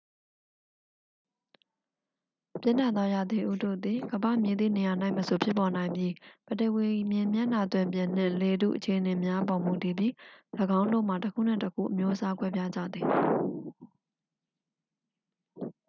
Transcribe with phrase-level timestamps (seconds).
[2.61, 6.13] ပြင်းထန်သောရာသီဥတုသည် ကမ္ဘာ့မည်သည့်နေရာ၌မဆို ဖြစ်ပေါ်နိုင်ပြီး
[6.47, 10.11] ပထဝီ မြေမျက်နှာသွင်ပြင်နှင့် လေထု အခြေအနေများအပေါ် မူတည်ပြီး
[10.79, 13.07] ၎င်းတို့မှာ တစ်ခုနှင့်တစ်ခု အမျိုးအစားကွဲပြားကြသည်